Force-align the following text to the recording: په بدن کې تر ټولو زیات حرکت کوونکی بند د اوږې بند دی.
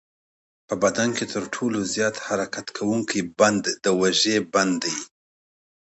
په 0.67 0.73
بدن 0.83 1.09
کې 1.17 1.25
تر 1.33 1.43
ټولو 1.55 1.79
زیات 1.93 2.15
حرکت 2.27 2.67
کوونکی 2.77 3.19
بند 3.39 3.63
د 3.83 3.85
اوږې 3.97 4.37
بند 4.53 4.73
دی. 4.83 4.95